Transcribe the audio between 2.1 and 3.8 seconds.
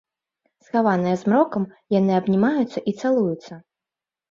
абнімаюцца і цалуюцца.